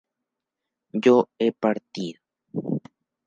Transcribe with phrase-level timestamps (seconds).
[0.93, 2.19] yo he partido